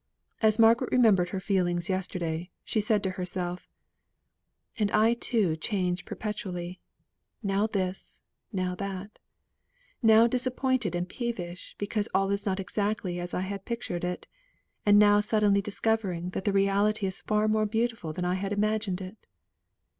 As 0.41 0.57
Margaret 0.57 0.91
remembered 0.91 1.29
her 1.29 1.39
feelings 1.39 1.87
yesterday, 1.87 2.49
she 2.63 2.81
said 2.81 3.03
to 3.03 3.11
herself: 3.11 3.69
"And 4.79 4.89
I 4.89 5.13
too 5.13 5.55
change 5.55 6.05
perpetually 6.05 6.79
now 7.43 7.67
this, 7.67 8.23
now 8.51 8.73
that 8.73 9.19
now 10.01 10.25
disappointment 10.25 10.95
and 10.95 11.07
peevish 11.07 11.75
because 11.77 12.09
all 12.15 12.31
is 12.31 12.47
not 12.47 12.59
exactly 12.59 13.19
as 13.19 13.35
I 13.35 13.41
had 13.41 13.63
pictured 13.63 14.03
it, 14.03 14.25
and 14.87 14.97
now 14.97 15.19
suddenly 15.21 15.61
discovering 15.61 16.31
that 16.31 16.45
the 16.45 16.51
reality 16.51 17.05
is 17.05 17.21
far 17.21 17.47
more 17.47 17.67
beautiful 17.67 18.11
than 18.11 18.25
I 18.25 18.33
had 18.33 18.51
imagined 18.51 19.01
it. 19.01 19.17